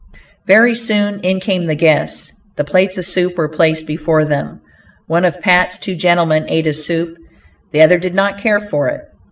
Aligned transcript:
Very 0.47 0.73
soon 0.73 1.19
in 1.19 1.39
came 1.39 1.65
the 1.65 1.75
guests. 1.75 2.33
The 2.55 2.63
plates 2.63 2.97
of 2.97 3.05
soup 3.05 3.37
were 3.37 3.47
placed 3.47 3.85
before 3.85 4.25
them. 4.25 4.59
One 5.05 5.25
of 5.25 5.39
Pat's 5.41 5.77
two 5.77 5.93
gentlemen 5.95 6.47
ate 6.49 6.65
his 6.65 6.83
soup; 6.83 7.15
the 7.71 7.81
other 7.83 7.99
did 7.99 8.15
not 8.15 8.39
care 8.41 8.59
for 8.59 8.87
it. 8.87 9.01